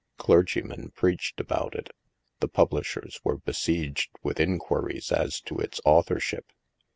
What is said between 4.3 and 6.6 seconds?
inquiries as to its authorship.